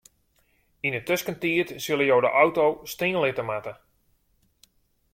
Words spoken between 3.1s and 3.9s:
litte moatte.